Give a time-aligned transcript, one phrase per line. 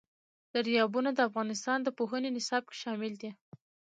[0.53, 3.31] دریابونه د افغانستان د پوهنې نصاب کې شامل دي.